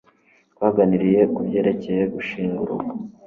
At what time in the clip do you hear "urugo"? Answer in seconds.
2.63-2.91